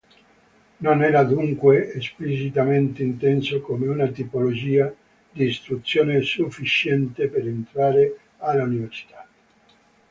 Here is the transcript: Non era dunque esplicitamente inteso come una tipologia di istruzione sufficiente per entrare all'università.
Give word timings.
Non 0.85 1.03
era 1.03 1.23
dunque 1.23 1.93
esplicitamente 1.93 3.03
inteso 3.03 3.61
come 3.61 3.85
una 3.87 4.07
tipologia 4.07 4.91
di 5.31 5.45
istruzione 5.45 6.21
sufficiente 6.23 7.27
per 7.27 7.45
entrare 7.47 8.17
all'università. 8.37 9.27